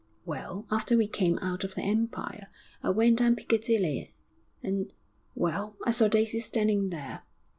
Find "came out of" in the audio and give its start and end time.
1.07-1.75